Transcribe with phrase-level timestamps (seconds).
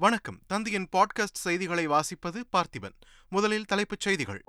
[0.00, 0.38] வணக்கம்.
[0.52, 2.94] தந்தியின் பாட்காஸ்ட் செய்திகளை வாசிப்பது பார்த்திபன்.
[3.28, 4.44] முதலில் தலைப்புச் செய்திகள்.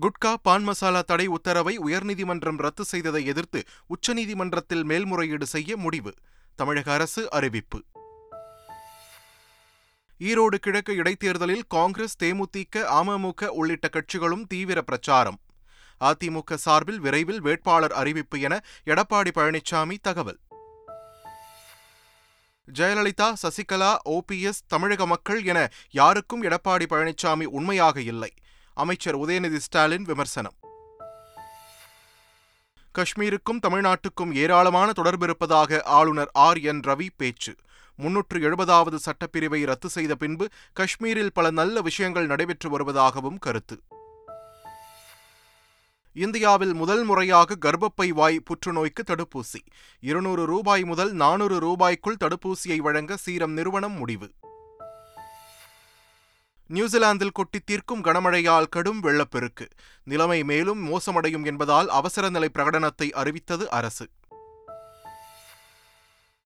[0.00, 6.14] குட்கா பான் மசாலா தடை உத்தரவை உயர்நீதிமன்றம் ரத்து செய்ததை எதிர்த்து உச்சநீதிமன்றத்தில் மேல்முறையீடு செய்ய முடிவு.
[6.56, 7.84] தமிழக அரசு அறிவிப்பு.
[10.18, 15.40] ஈரோடு கிழக்கு இடைத்தேர்தலில் காங்கிரஸ் தேமுதிக அமமுக உள்ளிட்ட கட்சிகளும் தீவிர பிரச்சாரம்.
[16.00, 20.38] அதிமுக சார்பில் விரைவில் வேட்பாளர் அறிவிப்பு என எடப்பாடி பழனிசாமி தகவல்.
[22.74, 28.32] ஜெயலலிதா சசிகலா ஓபிஎஸ் தமிழக மக்கள் என யாருக்கும் எடப்பாடி பழனிசாமி உண்மையாக இல்லை.
[28.74, 30.54] அமைச்சர் உதயநிதி ஸ்டாலின் விமர்சனம்.
[32.98, 37.54] காஷ்மீருக்கும் தமிழ்நாட்டுக்கும் ஏராளமான தொடர்பு இருப்பதாக ஆளுநர் ஆர் என் ரவி பேச்சு.
[37.96, 43.82] முன்னூற்று எழுபதாவது சட்டப்பிரிவை ரத்து செய்த பின்பு காஷ்மீரில் பல நல்ல விஷயங்கள் நடைபெற்று வருவதாகவும் கருத்து.
[46.14, 49.60] இந்தியாவில் முதல் முறையாக கர்ப்பப்பை வாய் புற்றுநோய்க்கு தடுப்பூசி.
[50.00, 54.30] இருநூறு ரூபாய் முதல் நானூறு ரூபாய்க்குள் தடுப்பூசியை வழங்க சீரம் நிறுவனம் முடிவு.
[56.66, 59.68] நியூசிலாந்தில் கொட்டி தீர்க்கும் கனமழையால் கடும் வெள்ளப்பெருக்கு.
[60.04, 64.08] நிலைமை மேலும் மோசமடையும் என்பதால் அவசர நிலை பிரகடனத்தை அறிவித்தது அரசு.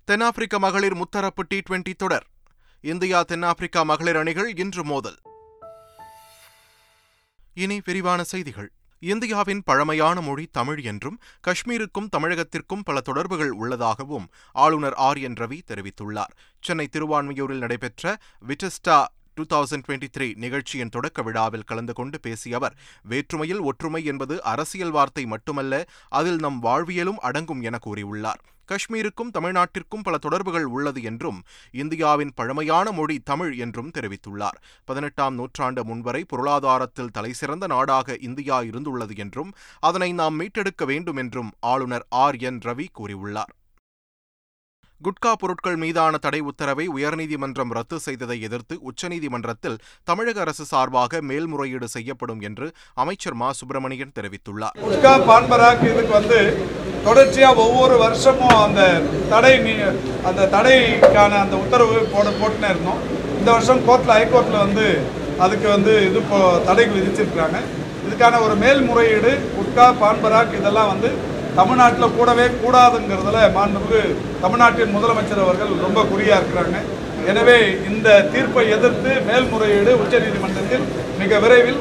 [0.05, 2.27] தென்னாப்பிரிக்க மகளிர் முத்தரப்பு டி டுவெண்டி தொடர்.
[2.81, 5.19] இந்தியா தென்னாப்பிரிக்கா மகளிர் அணிகள் இன்று மோதல்.
[7.55, 8.73] இனி விரிவான செய்திகள்.
[9.05, 16.33] இந்தியாவின் பழமையான மொழி தமிழ் என்றும் காஷ்மீருக்கும் தமிழகத்திற்கும் பல தொடர்புகள் உள்ளதாகவும் ஆளுநர் ஆர் என் ரவி தெரிவித்துள்ளார்.
[16.61, 18.17] சென்னை திருவான்மையூரில் நடைபெற்ற
[18.49, 18.99] விட்டஸ்டா
[19.35, 24.91] டூ தௌசண்ட் டுவெண்ட்டி த்ரீ நிகழ்ச்சியின் தொடக்க விழாவில் கலந்து கொண்டு பேசிய அவர் வேற்றுமையில் ஒற்றுமை என்பது அரசியல்
[24.91, 28.43] வார்த்தை மட்டுமல்ல அதில் நம் வாழ்வியலும் அடங்கும் என கூறியுள்ளார்.
[28.69, 34.59] காஷ்மீருக்கும் தமிழ்நாட்டிற்கும் பல தொடர்புகள் உள்ளது என்றும் இந்தியாவின் பழமையான மொழி தமிழ் என்றும் தெரிவித்துள்ளார்.
[34.85, 42.07] பதினெட்டாம் நூற்றாண்டு முன்வரை பொருளாதாரத்தில் தலைசிறந்த நாடாக இந்தியா இருந்துள்ளது என்றும் அதனை நாம் மீட்டெடுக்க வேண்டும் என்றும் ஆளுநர்
[42.09, 43.53] ஆர் என் ரவி கூறியுள்ளார்.
[45.05, 49.77] குட்கா பொருட்கள் மீதான தடை உத்தரவை உயர்நீதிமன்றம் ரத்து செய்ததை எதிர்த்து உச்சநீதிமன்றத்தில்
[50.09, 52.67] தமிழக அரசு சார்பாக மேல்முறையீடு செய்யப்படும் என்று
[53.03, 53.49] அமைச்சர் மா.
[53.59, 54.79] சுப்பிரமணியன் தெரிவித்துள்ளார்.
[54.85, 56.39] குட்கா பான்பராக் இதுக்கு வந்து
[57.09, 58.81] தொடர்ச்சியாக ஒவ்வொரு வருஷமும் அந்த
[59.33, 59.55] தடை
[60.31, 63.03] அந்த தடைக்கான அந்த உத்தரவு போட போட்டுனே இருந்தோம்.
[63.39, 64.89] இந்த வருஷம் கோர்ட்டில் ஹைகோர்ட்டில் வந்து
[65.45, 66.21] அதுக்கு வந்து இது
[66.71, 67.61] தடை விதிச்சிருக்கிறாங்க.
[68.07, 71.11] இதுக்கான ஒரு மேல்முறையீடு குட்கா பான்பராக் இதெல்லாம் வந்து
[71.59, 74.01] தமிழ்நாட்டில் கூடவே கூடாதுங்கிறதுல மாண்புமிகு
[74.45, 76.81] தமிழ்நாட்டின் முதலமைச்சர் அவர்கள் ரொம்ப குறியாக இருக்கிறாங்க.
[77.31, 77.57] எனவே
[77.91, 80.85] இந்த தீர்ப்பை எதிர்த்து மேல்முறையீடு உச்சநீதிமன்றத்தில்
[81.21, 81.81] மிக விரைவில்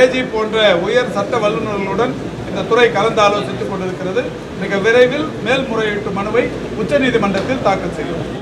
[0.00, 0.56] ஏஜி போன்ற
[0.86, 2.14] உயர் சட்ட வல்லுநர்களுடன்
[2.48, 4.24] இந்த துறை கலந்து ஆலோசித்துக் கொண்டிருக்கிறது.
[4.62, 6.44] மிக விரைவில் மேல்முறையீட்டு மனுவை
[6.82, 8.37] உச்சநீதிமன்றத்தில் தாக்கல் செய்யும்.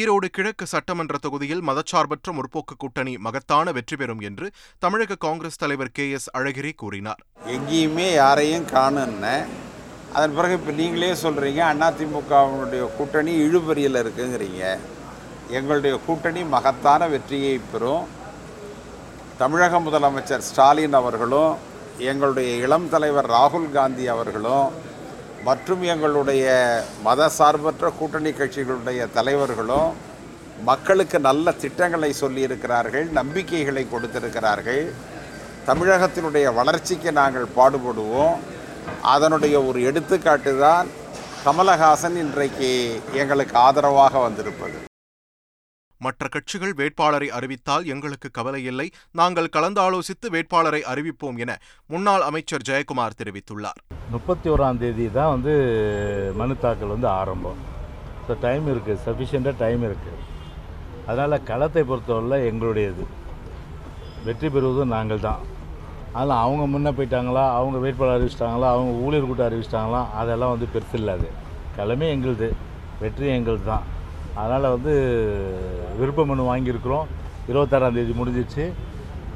[0.00, 4.46] ஈரோடு கிழக்கு சட்டமன்ற தொகுதியில் மதச்சார்பற்ற முற்போக்கு கூட்டணி மகத்தான வெற்றி பெறும் என்று
[4.84, 7.20] தமிழக காங்கிரஸ் தலைவர் கே எஸ் அழகிரி கூறினார்.
[7.56, 9.34] எங்கேயுமே யாரையும் காணுன்னு
[10.16, 14.62] அதன் பிறகு இப்போ நீங்களே சொல்கிறீங்க அதிமுகவினுடைய கூட்டணி இழுபறியில் இருக்குங்கிறீங்க.
[15.58, 18.04] எங்களுடைய கூட்டணி மகத்தான வெற்றியை பெறும்.
[19.42, 21.54] தமிழக முதலமைச்சர் ஸ்டாலின் அவர்களும்
[22.10, 24.66] எங்களுடைய இளம் தலைவர் ராகுல் காந்தி அவர்களும்
[25.46, 26.44] மற்றும் எங்களுடைய
[27.06, 29.90] மத சார்பற்ற கூட்டணி கட்சிகளுடைய தலைவர்களும்
[30.68, 34.84] மக்களுக்கு நல்ல திட்டங்களை சொல்லியிருக்கிறார்கள் நம்பிக்கைகளை கொடுத்திருக்கிறார்கள்.
[35.68, 38.34] தமிழகத்தினுடைய வளர்ச்சிக்கு நாங்கள் பாடுபடுவோம்.
[39.14, 40.88] அதனுடைய ஒரு எடுத்துக்காட்டு தான்
[41.46, 42.70] கமலஹாசன் இன்றைக்கு
[43.22, 44.76] எங்களுக்கு ஆதரவாக வந்திருப்பது.
[46.00, 48.86] மற்ற கட்சிகள் வேட்பாளரை அறிவித்தால் எங்களுக்கு கவலை இல்லை
[49.20, 51.58] நாங்கள் கலந்தாலோசித்து வேட்பாளரை அறிவிப்போம் என
[51.90, 53.80] முன்னாள் அமைச்சர் ஜெயக்குமார் தெரிவித்துள்ளார்.
[54.14, 55.54] முப்பத்தி ஓராம் தேதி தான் வந்து
[56.40, 57.60] மனு தாக்கல் வந்து ஆரம்பம்.
[58.26, 60.20] ஸோ டைம் இருக்குது சஃபிஷியண்ட்டாக டைம் இருக்குது
[61.08, 63.06] அதனால் களத்தை பொறுத்தவரை எங்களுடையது.
[64.26, 65.42] வெற்றி பெறுவதும் நாங்கள் தான்.
[66.18, 71.28] அதில் அவங்க முன்னே போயிட்டாங்களா அவங்க வேட்பாளர் அறிவிச்சிட்டாங்களா அவங்க ஊழியர் கூட்டம் அறிவிச்சிட்டாங்களா அதெல்லாம் வந்து பெருசு இல்லாது.
[71.76, 72.48] களமே எங்களுது
[73.02, 73.84] வெற்றி எங்களுது தான்.
[74.34, 74.92] அதனால் வந்து
[75.98, 77.06] விருப்ப மனு வாங்கியிருக்கிறோம்.
[77.48, 78.72] இருபத்தாறாம் தேதி முடிஞ்சிச்சு.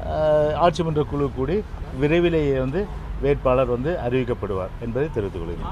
[0.05, 1.63] அஹ், ஆட்சி மன்ற குழு கூடி
[1.99, 2.85] விரைவிலேயே வந்து
[3.21, 5.71] வேட்பாளர் வந்து அறிவிக்கப்படுவார் என்பதை தெரிவித்துக் கொள்கிறேன்.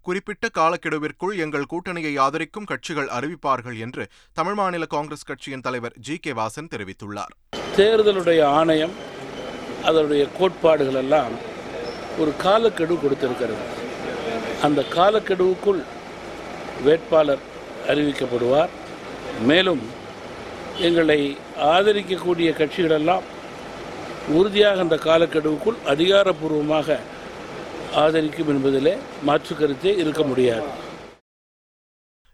[0.00, 6.32] குறிப்பிட்ட காலக்கெடுவிற்குள் எங்கள் கூட்டணியை ஆதரிக்கும் கட்சிகள் அறிவிப்பார்கள் என்று தமிழ் மாநில காங்கிரஸ் கட்சியின் தலைவர் ஜி கே
[6.32, 7.56] வாசன் தெரிவித்துள்ளார்.
[7.76, 8.90] தேர்தலுடைய ஆணையம்
[9.84, 11.30] அதனுடைய கோட்பாடுகள் எல்லாம்
[12.18, 13.86] ஒரு காலக்கெடு கொடுத்திருக்கிறது.
[14.62, 15.82] அந்த காலக்கெடுவுக்குள்
[16.84, 17.47] வேட்பாளர்
[17.90, 18.72] அறிவிக்கப்படுவார்.
[19.50, 19.82] மேலும்
[20.88, 21.20] எங்களை
[21.74, 23.24] ஆதரிக்கக்கூடிய கட்சிகளெல்லாம்
[24.38, 26.98] உறுதியாக அந்த காலக்கெடுவுக்குள் அதிகாரப்பூர்வமாக
[28.02, 28.92] ஆதரிக்கும் என்பதிலே
[29.28, 30.68] மாற்று கருத்தே இருக்க முடியாது.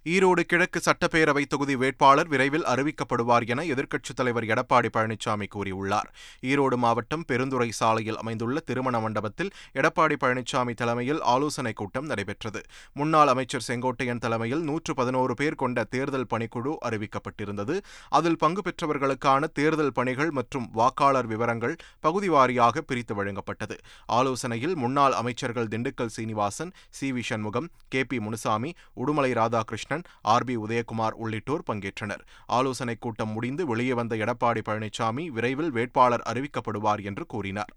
[0.09, 6.09] ஈரோடு கிழக்கு சட்டப்பேரவை தொகுதி வேட்பாளர் விரைவில் அறிவிக்கப்படுவார் என எதிர்க்கட்சித் தலைவர் எடப்பாடி பழனிசாமி கூறியுள்ளார்.
[6.43, 12.61] ஈரோடு மாவட்டம் பெருந்துறை சாலையில் அமைந்துள்ள திருமண மண்டபத்தில் எடப்பாடி பழனிசாமி தலைமையில் ஆலோசனைக் கூட்டம் நடைபெற்றது.
[12.95, 17.81] முன்னாள் அமைச்சர் செங்கோட்டையன் தலைமையில் நூற்று பதினோரு பேர் கொண்ட தேர்தல் பணிக்குழு அறிவிக்கப்பட்டிருந்தது.
[18.09, 23.79] அதில் பங்கு பெற்றவர்களுக்கான தேர்தல் பணிகள் மற்றும் வாக்காளர் விவரங்கள் பகுதி வாரியாக பிரித்து வழங்கப்பட்டது.
[24.07, 28.73] ஆலோசனையில் முன்னாள் அமைச்சர்கள் Dindigul Srinivasan C V Shanmugam K P Munusamy
[29.07, 32.21] Udumalai Radhakrishnan R B Udhayakumar உள்ளிட்டோர் பங்கேற்றனர்.
[32.47, 37.75] ஆலோசனைக் கூட்டம் முடிந்து வெளியே வந்த எடப்பாடி பழனிசாமி விரைவில் வேட்பாளர் அறிவிக்கப்படுவார் என்று கூறினார்.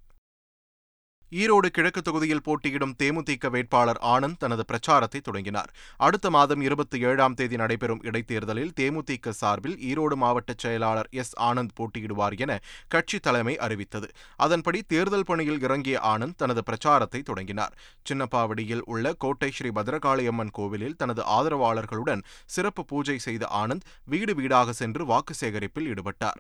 [1.32, 5.72] ஈரோடு கிழக்கு தொகுதியில் போட்டியிடும் தேமுதிக வேட்பாளர் ஆனந்த் தனது பிரச்சாரத்தை தொடங்கினார்.
[5.98, 11.40] அடுத்த மாதம் இருபத்தி ஏழாம் தேதி நடைபெறும் இடைத்தேர்தலில் தேமுதிக சார்பில் ஈரோடு மாவட்ட செயலாளர் எஸ்.
[11.40, 14.10] ஆனந்த் போட்டியிடுவார் என கட்சி தலைமை அறிவித்தது.
[14.36, 17.74] அதன்படி தேர்தல் பணியில் இறங்கிய ஆனந்த் தனது பிரச்சாரத்தை தொடங்கினார்.
[18.10, 25.06] சின்னப்பாவடியில் உள்ள கோட்டை ஸ்ரீ பத்ரகாளியம்மன் கோவிலில் தனது ஆதரவாளர்களுடன் சிறப்பு பூஜை செய்த ஆனந்த் வீடு வீடாக சென்று
[25.06, 26.40] வாக்கு சேகரிப்பில் ஈடுபட்டார்.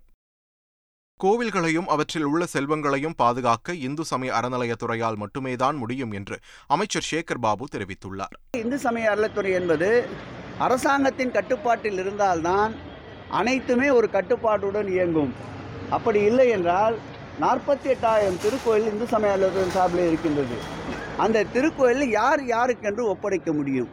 [1.24, 6.36] கோவில்களையும் அவற்றில் உள்ள செல்வங்களையும் பாதுகாக்க இந்து சமய அறநிலையத்துறையால் மட்டுமேதான் முடியும் என்று
[6.68, 8.36] அமைச்சர் சேகர் பாபு தெரிவித்துள்ளார்.
[8.58, 10.08] இந்து சமய அறநிலைத்துறை என்பது
[10.58, 12.76] அரசாங்கத்தின் கட்டுப்பாட்டில் இருந்தால்தான்
[13.30, 15.34] அனைத்துமே ஒரு கட்டுப்பாட்டுடன் இயங்கும்.
[15.90, 16.98] அப்படி இல்லை என்றால்
[17.42, 20.58] நாற்பத்தி எட்டாயிரம் திருக்கோயில் இந்து சமய அறநிலையத்துறை சார்பில் இருக்கின்றது.
[21.18, 23.90] அந்த திருக்கோயிலில் யார் யாருக்கென்று ஒப்படைக்க முடியும்?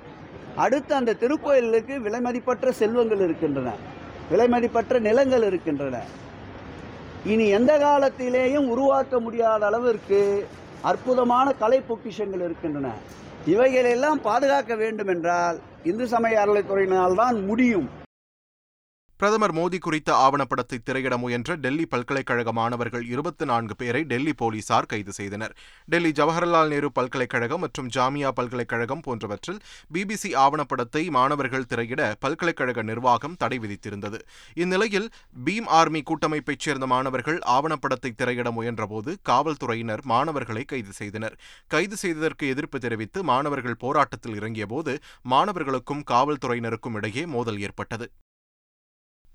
[0.57, 3.73] அடுத்து அந்த திருக்கோயிலுக்கு விலைமதிப்பற்ற செல்வங்கள் இருக்கின்றன.
[4.33, 6.03] விலைமதிப்பற்ற நிலங்கள் இருக்கின்றன.
[7.25, 10.49] இனி எந்த காலத்திலேயும் உருவாக்க முடியாத அளவிற்கு
[10.83, 12.89] அற்புதமான கலை பொக்கிஷங்கள் இருக்கின்றன.
[13.47, 17.89] இவைகளெல்லாம் பாதுகாக்க வேண்டும் என்றால் இந்து சமய அறநிலைத்துறையினால்தான் முடியும்.
[19.21, 25.13] பிரதமர் மோடி குறித்த ஆவணப்படத்தை திரையிட முயன்ற டெல்லி பல்கலைக்கழக மாணவர்கள் இருபத்தி நான்கு பேரை டெல்லி போலீசார் கைது
[25.13, 25.53] செய்தனர்.
[25.85, 29.61] டெல்லி ஜவஹர்லால் நேரு பல்கலைக்கழகம் மற்றும் ஜாமியா பல்கலைக்கழகம் போன்றவற்றில்
[29.95, 34.21] பிபிசி ஆவணப்படத்தை மாணவர்கள் திரையிட பல்கலைக்கழக நிர்வாகம் தடை விதித்திருந்தது.
[34.55, 35.09] இந்நிலையில்
[35.45, 41.39] பீம் ஆர்மி கூட்டமைப்பைச் சேர்ந்த மாணவர்கள் ஆவணப்படத்தை திரையிட முயன்றபோது காவல்துறையினர் மாணவர்களை கைது செய்தனர்.
[41.67, 48.09] கைது செய்ததற்கு எதிர்ப்பு தெரிவித்து மாணவர்கள் போராட்டத்தில் இறங்கியபோது மாணவர்களுக்கும் காவல்துறையினருக்கும் இடையே மோதல் ஏற்பட்டது.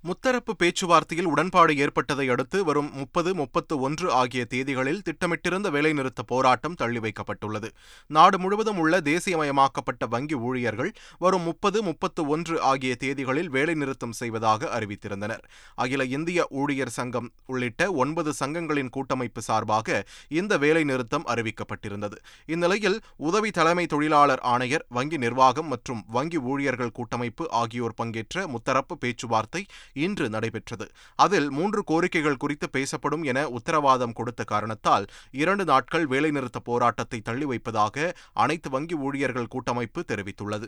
[0.04, 7.00] முத்தரப்பு பேச்சுவார்த்தையில் உடன்பாடு ஏற்பட்டதை அடுத்து வரும் முப்பது முப்பத்து ஒன்று ஆகிய தேதிகளில் திட்டமிட்டிருந்த வேலைநிறுத்த போராட்டம் தள்ளி
[7.00, 7.70] வைக்கப்பட்டுள்ளது.
[8.08, 15.44] நாடு முழுவதும் உள்ள தேசியமயமாக்கப்பட்ட வங்கி ஊழியர்கள் வரும் முப்பது முப்பத்து ஒன்று ஆகிய தேதிகளில் வேலைநிறுத்தம் செய்வதாக அறிவித்திருந்தனர்.
[15.76, 22.18] அகில இந்திய ஊழியர் சங்கம் உள்ளிட்ட ஒன்பது சங்கங்களின் கூட்டமைப்பு சார்பாக இந்த வேலைநிறுத்தம் அறிவிக்கப்பட்டிருந்தது.
[22.46, 29.66] இந்நிலையில் உதவி தலைமை தொழிலாளர் ஆணையர் வங்கி நிர்வாகம் மற்றும் வங்கி ஊழியர்கள் கூட்டமைப்பு ஆகியோர் பங்கேற்ற முத்தரப்பு பேச்சுவார்த்தை
[29.94, 30.92] இன்று நடைபெற்றது.
[31.16, 38.14] அதில் மூன்று கோரிக்கைகள் குறித்து பேசப்படும் என உத்தரவாதம் கொடுத்த காரணத்தால் இரண்டு நாட்கள் வேலைநிறுத்த போராட்டத்தை தள்ளி வைப்பதாக
[38.34, 40.68] அனைத்து வங்கி ஊழியர்கள் கூட்டமைப்பு தெரிவித்துள்ளது.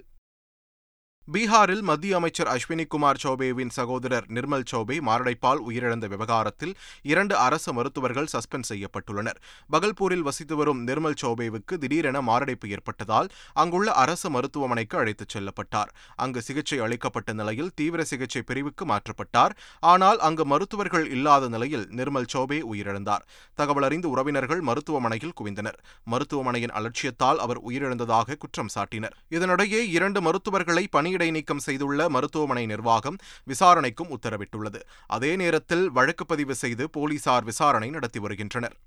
[1.34, 6.74] பீகாரில் மத்திய அமைச்சர் அஸ்வினி குமார் சௌபேவின் சகோதரர் நிர்மல் சௌபே மாரடைப்பால் உயிரிழந்த விவகாரத்தில்
[7.12, 9.38] இரண்டு அரசு மருத்துவர்கள் சஸ்பெண்ட் செய்யப்பட்டுள்ளனர்.
[9.74, 13.30] பகல்பூரில் வசித்து வரும் நிர்மல் சௌபேவுக்கு திடீரென மாரடைப்பு ஏற்பட்டதால்
[13.64, 15.92] அங்குள்ள அரசு மருத்துவமனைக்கு அழைத்துச் செல்லப்பட்டார்.
[16.16, 19.56] அங்கு சிகிச்சை அளிக்கப்பட்ட நிலையில் தீவிர சிகிச்சை பிரிவுக்கு மாற்றப்பட்டார்.
[19.94, 23.26] ஆனால் அங்கு மருத்துவர்கள் இல்லாத நிலையில் நிர்மல் சௌபே உயிரிழந்தார்.
[23.56, 25.80] தகவல் அறிந்து உறவினர்கள் மருத்துவமனையில் குவிந்தனர்.
[26.04, 29.18] மருத்துவமனையின் அலட்சியத்தால் அவர் உயிரிழந்ததாக குற்றம் சாட்டினர்.
[29.30, 33.16] இதனிடையே இரண்டு மருத்துவர்களை பணியிட நீக்கம் செய்துள்ள மருத்துவமனை நிர்வாகம்
[33.48, 34.82] விசாரணைக்கும் உத்தரவிட்டுள்ளது.
[35.08, 38.78] அதே நேரத்தில் வழக்கு பதிவு செய்து போலீசார் விசாரணை நடத்தி வருகின்றனர்.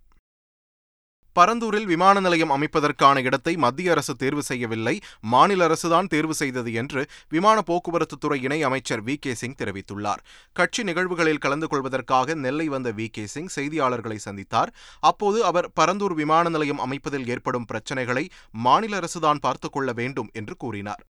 [1.41, 5.01] பரந்தூரில் விமான நிலையம் அமைப்பதற்கான இடத்தை மத்திய அரசு தேர்வு செய்யவில்லை.
[5.21, 9.17] மாநில அரசுதான் தேர்வு செய்தது என்று விமான போக்குவரத்துத்துறை இணை அமைச்சர் வி.
[9.21, 9.35] கே.
[9.35, 10.19] சிங் தெரிவித்துள்ளார்.
[10.53, 13.07] கட்சி நிகழ்வுகளில் கலந்து கொள்வதற்காக நெல்லை வந்த வி.
[13.07, 13.27] கே.
[13.27, 14.67] சிங் செய்தியாளர்களை சந்தித்தார்.
[15.01, 21.05] அப்போது அவர் பரந்தூர் விமான நிலையம் அமைப்பதில் ஏற்படும் பிரச்சினைகளை மாநில அரசுதான் பார்த்துக் கொள்ள வேண்டும் என்று கூறினார்.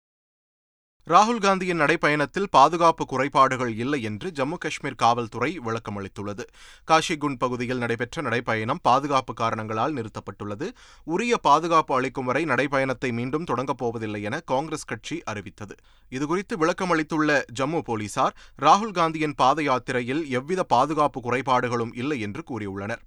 [1.07, 6.43] ராகுல் காந்தியின் நடைப்பயணத்தில் பாதுகாப்பு குறைபாடுகள் இல்லை என்று ஜம்மு காஷ்மீர் காவல்துறை விளக்கமளித்துள்ளது
[6.91, 10.67] காஷிகுண்ட் பகுதியில் நடைபெற்ற நடைப்பயணம் பாதுகாப்பு காரணங்களால் நிறுத்தப்பட்டுள்ளது.
[11.03, 15.75] உரிய பாதுகாப்பு அளிக்கும் வரை நடைப்பயணத்தை மீண்டும் தொடங்கப் போவதில்லை என காங்கிரஸ் கட்சி அறிவித்தது.
[16.11, 23.03] இதுகுறித்து விளக்கமளித்துள்ள ஜம்மு போலீசார் ராகுல் காந்தியின் பாத யாத்திரையில் எவ்வித பாதுகாப்பு குறைபாடுகளும் இல்லை என்று கூறியுள்ளனர்.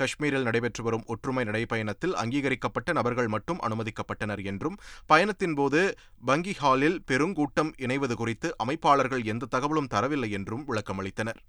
[0.00, 4.78] காஷ்மீரில் நடைபெற்று வரும் ஒற்றுமை நடைப்பயணத்தில் அங்கீகரிக்கப்பட்ட நபர்கள் மட்டும் அனுமதிக்கப்பட்டனர் என்றும்
[5.12, 5.82] பயணத்தின்போது
[6.30, 11.40] பங்கி ஹாலில் பெருங்கூட்டம் இணைவது குறித்து அமைப்பாளர்கள் எந்த தகவலும் தரவில்லை என்றும் விளக்கமளித்தனர்.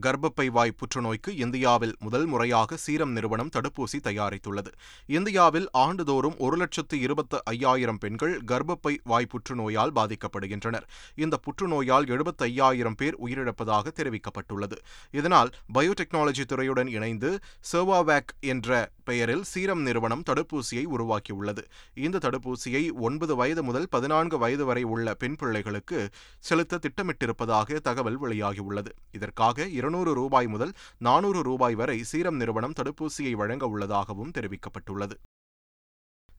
[0.00, 4.70] கர்ப்பப்பை வாய் புற்றுநோய்க்கு இந்தியாவில் முதல் முறையாக சீரம் நிறுவனம் தடுப்பூசி தயாரித்துள்ளது.
[5.06, 10.86] இந்தியாவில் ஆண்டுதோறும் ஒரு லட்சத்து இருபத்து ஐயாயிரம் பெண்கள் கர்ப்பப்பை வாய் புற்றுநோயால் பாதிக்கப்படுகின்றனர்.
[11.14, 14.76] இந்த புற்றுநோயால் எழுபத்து ஐயாயிரம் பேர் உயிரிழப்பதாக தெரிவிக்கப்பட்டுள்ளது.
[15.10, 17.38] இதனால் பயோடெக்னாலஜி துறையுடன் இணைந்து
[17.72, 21.62] சர்வாவேக் என்ற பெயரில் சீரம் நிறுவனம் தடுப்பூசியை உருவாக்கியுள்ளது.
[21.94, 28.88] இந்த தடுப்பூசியை ஒன்பது வயது முதல் பதினான்கு வயது வரை உள்ள பெண் பிள்ளைகளுக்கு செலுத்த திட்டமிட்டிருப்பதாக தகவல் வெளியாகியுள்ளது.
[29.12, 30.74] இதற்காக இருநூறு ரூபாய் முதல்
[31.06, 35.16] நானூறு ரூபாய் வரை சீரம் நிறுவனம் தடுப்பூசியை வழங்க உள்ளதாகவும் தெரிவிக்கப்பட்டுள்ளது.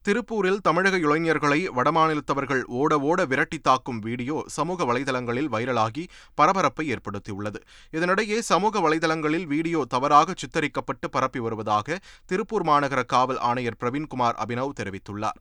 [0.04, 7.60] திருப்பூரில் தமிழக இளைஞர்களை வடமாநிலத்தவர்கள் ஓட ஓட விரட்டி தாக்கும் வீடியோ சமூக வலைதளங்களில் வைரலாகி பரபரப்பை ஏற்படுத்தியுள்ளது.
[7.96, 11.98] இதனிடையே சமூக வலைதளங்களில் வீடியோ தவறாக சித்தரிக்கப்பட்டு பரப்பி வருவதாக
[12.32, 15.38] திருப்பூர் மாநகர காவல் ஆணையர் பிரவீன்குமார் அபினவ் தெரிவித்துள்ளார்.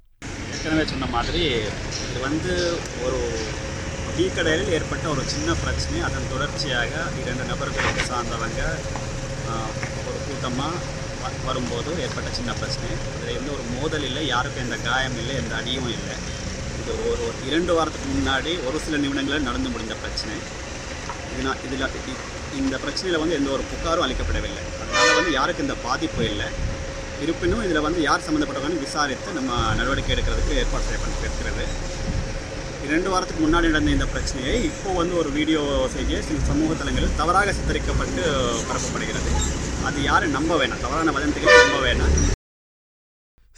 [0.54, 1.46] ஏற்கனவே சொன்ன மாதிரி
[2.10, 2.54] இது வந்து
[3.06, 3.22] ஒரு
[4.18, 5.98] டீ கடையில் ஏற்பட்ட ஒரு சின்ன பிரச்சனை.
[6.08, 8.62] அதன் தொடர்ச்சியாக இரண்டு நபர்கள் சார்ந்தவங்க
[10.08, 10.76] ஒரு கூட்டமாக
[11.48, 12.90] வரும்போது ஏற்பட்ட சின்ன பிரச்சனை.
[13.16, 16.16] இதில் எந்த ஒரு மோதல் இல்லை யாருக்கும் எந்த காயம் இல்லை எந்த அடியும் இல்லை.
[16.80, 20.38] இது ஒரு ஒரு இரண்டு வாரத்துக்கு முன்னாடி ஒரு சில நிமிடங்களில் நடந்து முடிந்த பிரச்சனை.
[21.32, 21.86] இதுனா இதில்
[22.62, 24.64] இந்த பிரச்சனையில் வந்து எந்த ஒரு புகாரும் அளிக்கப்படவில்லை.
[24.82, 26.48] அதனால் வந்து யாருக்கும் இந்த பாதிப்பு இல்லை.
[27.26, 31.66] இருப்பினும் இதில் வந்து யார் சம்மந்தப்பட்டவங்கன்னு விசாரித்து நம்ம நடவடிக்கை எடுக்கிறதுக்கு ஏற்பாடு செய்யப்பட்டிருக்கிறது.
[32.88, 35.62] இரண்டு வாரத்துக்கு முன்னாடி நடந்த இந்த பிரச்சனையை இப்போ வந்து ஒரு வீடியோ
[35.96, 38.24] செய்தி சில சமூக தளங்களில் தவறாக சித்தரிக்கப்பட்டு
[38.70, 39.30] பரப்பப்படுகிறது.
[39.90, 40.84] அது யாரும் நம்ப வேணாம்.
[40.86, 42.16] தவறான வதந்திகளை நம்ப வேணாம்.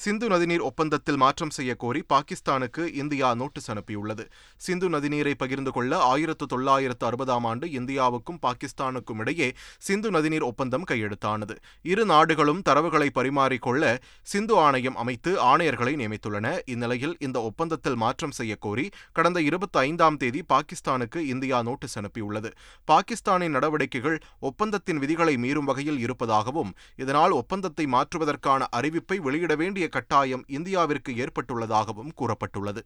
[0.04, 4.24] சிந்து நதிநீர் ஒப்பந்தத்தில் மாற்றம் செய்யக்கோரி பாகிஸ்தானுக்கு இந்தியா நோட்டீஸ் அனுப்பியுள்ளது.
[4.66, 9.48] சிந்து நதிநீரை பகிர்ந்து கொள்ள ஆயிரத்து தொள்ளாயிரத்து அறுபதாம் ஆண்டு இந்தியாவுக்கும் பாகிஸ்தானுக்கும் இடையே
[9.88, 11.56] சிந்து நதிநீர் ஒப்பந்தம் கையெழுத்தானது.
[11.92, 13.98] இரு நாடுகளும் தரவுகளை பரிமாறிக்கொள்ள
[14.34, 16.54] சிந்து ஆணையம் அமைத்து ஆணையர்களை நியமித்துள்ளன.
[16.76, 18.86] இந்நிலையில் இந்த ஒப்பந்தத்தில் மாற்றம் செய்யக்கோரி
[19.20, 22.52] கடந்த இருபத்தி ஐந்தாம் தேதி பாகிஸ்தானுக்கு இந்தியா நோட்டீஸ் அனுப்பியுள்ளது.
[22.94, 24.18] பாகிஸ்தானின் நடவடிக்கைகள்
[24.52, 32.84] ஒப்பந்தத்தின் விதிகளை மீறும் வகையில் இருப்பதாகவும் இதனால் ஒப்பந்தத்தை மாற்றுவதற்கான அறிவிப்பை வெளியிட வேண்டிய கட்டாயம் இந்தியாவிற்கு ஏற்பட்டுள்ளதாகவும் கூறப்பட்டுள்ளது.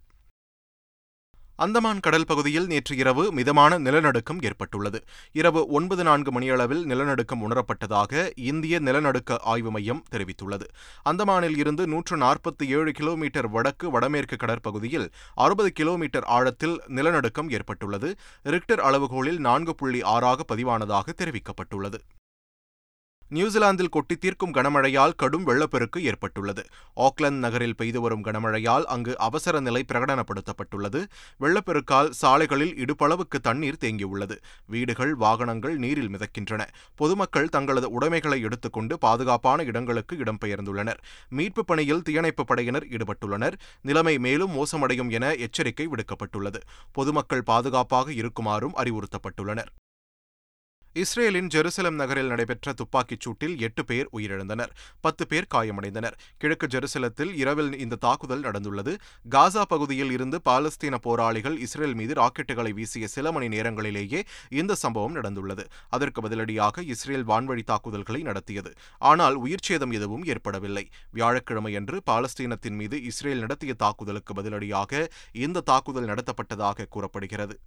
[1.55, 5.03] அந்தமான் கடல் பகுதியில் நேற்று இரவு மிதமான நிலநடுக்கம் ஏற்பட்டுள்ளது.
[5.31, 10.65] இரவு ஒன்பது நான்கு மணியளவில் நிலநடுக்கம் உணரப்பட்டதாக இந்திய நிலநடுக்க ஆய்வு மையம் தெரிவித்துள்ளது.
[11.09, 18.11] அந்தமானில் இருந்து நூற்று நாற்பத்தி ஏழு கிலோமீட்டர் வடக்கு வடமேற்கு கடற்பகுதியில் அறுபது கிலோமீட்டர் ஆழத்தில் நிலநடுக்கம் ஏற்பட்டுள்ளது.
[18.43, 22.01] ரிக்டர் அளவுகோலில் நான்கு புள்ளி ஆறாக பதிவானதாக தெரிவிக்கப்பட்டுள்ளது.
[23.33, 26.63] நியூசிலாந்தில் கொட்டி தீர்க்கும் கனமழையால் கடும் வெள்ளப்பெருக்கு ஏற்பட்டுள்ளது.
[26.95, 30.99] ஆக்லாந்து நகரில் பெய்து வரும் கனமழையால் அங்கு அவசர நிலை பிரகடனப்படுத்தப்பட்டுள்ளது.
[31.39, 34.37] வெள்ளப்பெருக்கால் சாலைகளில் இடுப்பளவுக்கு தண்ணீர் தேங்கியுள்ளது.
[34.65, 36.61] வீடுகள் வாகனங்கள் நீரில் மிதக்கின்றன.
[36.95, 41.01] பொதுமக்கள் தங்களது உடைமைகளை எடுத்துக்கொண்டு பாதுகாப்பான இடங்களுக்கு இடம்பெயர்ந்துள்ளனர்.
[41.29, 43.57] மீட்புப் பணியில் தீயணைப்பு படையினர் ஈடுபட்டுள்ளனர்.
[43.81, 46.61] நிலைமை மேலும் மோசமடையும் என எச்சரிக்கை விடுக்கப்பட்டுள்ளது.
[46.91, 49.71] பொதுமக்கள் பாதுகாப்பாக இருக்குமாறும் அறிவுறுத்தப்பட்டுள்ளனர்.
[51.01, 56.15] இஸ்ரேலின் ஜெருசலம் நகரில் நடைபெற்ற துப்பாக்கிச் சூட்டில் எட்டு பேர் உயிரிழந்தனர் பத்து பேர் காயமடைந்தனர்.
[56.41, 58.93] கிழக்கு ஜெருசலத்தில் இரவில் இந்த தாக்குதல் நடந்துள்ளது.
[59.35, 64.21] காசா பகுதியில் இருந்து பாலஸ்தீன போராளிகள் இஸ்ரேல் மீது ராக்கெட்டுகளை வீசிய சில மணி நேரங்களிலேயே
[64.61, 65.65] இந்த சம்பவம் நடந்துள்ளது.
[65.89, 68.73] அதற்கு பதிலடியாக இஸ்ரேல் வான்வழி தாக்குதல்களை நடத்தியது.
[69.11, 70.85] ஆனால் உயிர்ச்சேதம் எதுவும் ஏற்படவில்லை.
[71.19, 75.07] வியாழக்கிழமையன்று பாலஸ்தீனத்தின் மீது இஸ்ரேல் நடத்திய தாக்குதலுக்கு பதிலடியாக
[75.45, 77.57] இந்த தாக்குதல் நடத்தப்பட்டதாக கூறப்படுகிறது.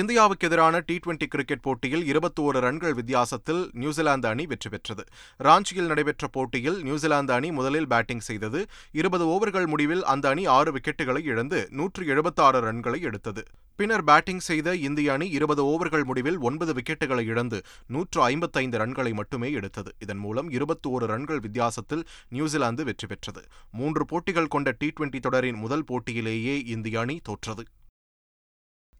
[0.00, 5.02] இந்தியாவுக்கு எதிரான டி டுவெண்டி கிரிக்கெட் போட்டியில் இருபத்தோரு ரன்கள் வித்தியாசத்தில் நியூசிலாந்து அணி வெற்றி பெற்றது.
[5.46, 8.60] ராஞ்சியில் நடைபெற்ற போட்டியில் நியூசிலாந்து அணி முதலில் பேட்டிங் செய்தது.
[9.00, 13.44] இருபது ஓவர்கள் முடிவில் அந்த அணி ஆறு விக்கெட்டுகளை இழந்து நூற்று எழுபத்தாறு ரன்களை எடுத்தது.
[13.78, 19.50] பின்னர் பேட்டிங் செய்த இந்திய அணி இருபது ஓவர்கள் முடிவில் ஒன்பது விக்கெட்டுகளை இழந்து நூற்று ஐம்பத்தைந்து ரன்களை மட்டுமே
[19.60, 19.92] எடுத்தது.
[19.98, 23.44] இதன் மூலம் இருபத்தோரு ரன்கள் வித்தியாசத்தில் நியூசிலாந்து வெற்றி பெற்றது.
[23.80, 27.64] மூன்று போட்டிகள் கொண்ட டி டுவெண்டி தொடரின் முதல் போட்டியிலேயே இந்திய அணி தோற்றது.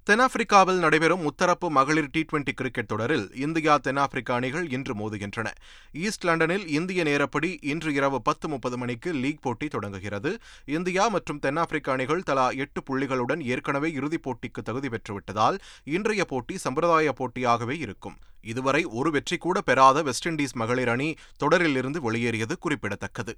[0.08, 5.48] தென்னாப்பிரிக்காவில் நடைபெறும் முத்தரப்பு மகளிர் டி டுவெண்டி கிரிக்கெட் தொடரில் இந்தியா தென்னாப்பிரிக்கா அணிகள் இன்று மோதுகின்றன.
[5.92, 10.32] ஈஸ்ட் லண்டனில் இந்திய நேரப்படி இன்று இரவு பத்து முப்பது மணிக்கு லீக் போட்டி தொடங்குகிறது.
[10.64, 17.14] இந்தியா மற்றும் தென்னாப்பிரிக்க அணிகள் தலா எட்டு புள்ளிகளுடன் ஏற்கனவே இறுதிப் போட்டிக்கு தகுதி பெற்றுவிட்டதால் இன்றைய போட்டி சம்பிரதாய
[17.20, 18.18] போட்டியாகவே இருக்கும்.
[18.52, 21.10] இதுவரை ஒரு வெற்றி கூட பெறாத வெஸ்ட் இண்டீஸ் மகளிர் அணி
[21.44, 23.34] தொடரிலிருந்து வெளியேறியது குறிப்பிடத்தக்கது.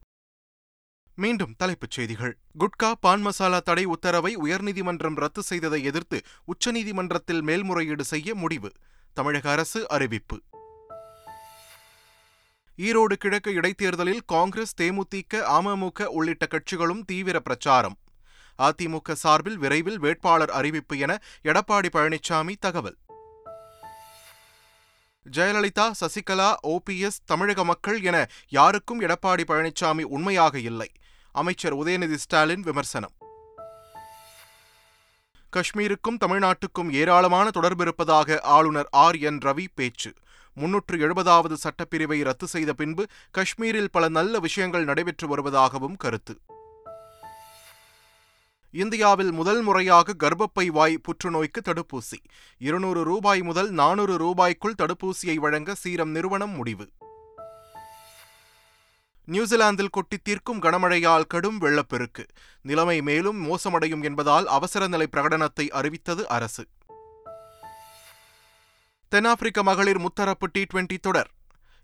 [1.18, 2.38] மீண்டும் தலைப்புச் செய்திகள்.
[2.58, 8.72] குட்கா பான் மசாலா தடை உத்தரவை உயர்நீதிமன்றம் ரத்து செய்ததை எதிர்த்து உச்சநீதிமன்றத்தில் மேல்முறையீடு செய்ய முடிவு.
[9.14, 10.40] தமிழக அரசு அறிவிப்பு.
[12.76, 17.98] ஈரோடு கிழக்கு இடைத்தேர்தலில் காங்கிரஸ் தேமுதிக அமமுக உள்ளிட்ட கட்சிகளும் தீவிர பிரச்சாரம்.
[18.58, 22.96] அதிமுக சார்பில் விரைவில் வேட்பாளர் அறிவிப்பு என எடப்பாடி பழனிசாமி தகவல்.
[25.32, 30.92] ஜெயலலிதா சசிகலா ஓபிஎஸ் தமிழக மக்கள் என யாருக்கும் எடப்பாடி பழனிசாமி உண்மையாக இல்லை.
[31.36, 33.14] அமைச்சர் உதயநிதி ஸ்டாலின் விமர்சனம்.
[35.56, 40.12] காஷ்மீருக்கும் தமிழ்நாட்டுக்கும் ஏராளமான தொடர்பு இருப்பதாக ஆளுநர் ஆர் என் ரவி பேச்சு.
[40.54, 43.06] முன்னூற்று எழுபதாவது சட்டப்பிரிவை ரத்து செய்த பின்பு
[43.38, 46.40] காஷ்மீரில் பல நல்ல விஷயங்கள் நடைபெற்று வருவதாகவும் கருத்து.
[48.72, 52.18] இந்தியாவில் முதல் முறையாக கர்ப்பப்பை வாய் புற்றுநோய்க்கு தடுப்பூசி.
[52.58, 56.88] இருநூறு ரூபாய் முதல் நானூறு ரூபாய்க்குள் தடுப்பூசியை வழங்க சீரம் நிறுவனம் முடிவு.
[59.26, 62.26] நியூசிலாந்தில் கொட்டி தீர்க்கும் கனமழையால் கடும் வெள்ளப்பெருக்கு.
[62.62, 66.66] நிலைமை மேலும் மோசமடையும் என்பதால் அவசர நிலை பிரகடனத்தை அறிவித்தது அரசு.
[69.08, 71.30] தென்னாப்பிரிக்க மகளிர் முத்தரப்பு டி டுவெண்டி தொடர்.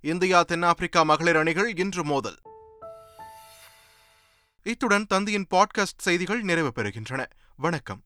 [0.00, 2.38] இந்தியா தென்னாப்பிரிக்கா மகளிர் அணிகள் இன்று மோதல்.
[4.62, 7.26] இத்துடன் தந்தியின் பாட்காஸ்ட் செய்திகள் நிறைவு பெறுகின்றன.
[7.56, 8.00] வணக்கம்.